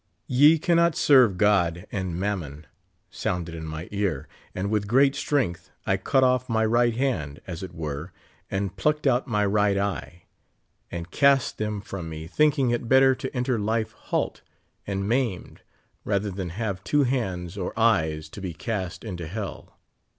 "Ye 0.25 0.57
cannot 0.57 0.95
serve 0.95 1.37
God 1.37 1.85
and 1.91 2.19
mammon," 2.19 2.65
sounded 3.11 3.53
in 3.53 3.71
m}" 3.71 3.87
ear, 3.91 4.27
and 4.55 4.71
with 4.71 4.89
giant 4.89 5.13
strength 5.15 5.69
I 5.85 5.97
cut 5.97 6.23
off 6.23 6.49
my 6.49 6.65
right 6.65 6.95
hand, 6.95 7.39
as 7.45 7.61
it 7.61 7.71
were, 7.71 8.11
and 8.49 8.75
plucked 8.75 9.05
out 9.05 9.27
my 9.27 9.45
right 9.45 9.77
eye, 9.77 10.23
and 10.89 11.11
cast 11.11 11.59
them 11.59 11.81
from 11.81 12.09
me, 12.09 12.25
thinking 12.25 12.71
it 12.71 12.89
better 12.89 13.13
to 13.13 13.35
enter 13.37 13.59
life 13.59 13.91
halt 13.91 14.41
and 14.87 15.07
maimed 15.07 15.61
rather 16.03 16.31
than 16.31 16.49
liave 16.49 16.83
two 16.83 17.03
hands 17.03 17.55
or 17.55 17.71
eyes 17.77 18.27
to 18.29 18.41
be 18.41 18.53
cast 18.55 19.03
into 19.03 19.27
hell. 19.27 19.77